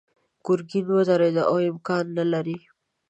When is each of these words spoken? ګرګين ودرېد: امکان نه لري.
ګرګين 0.45 0.85
ودرېد: 0.95 1.37
امکان 1.71 2.05
نه 2.17 2.23
لري. 2.31 2.57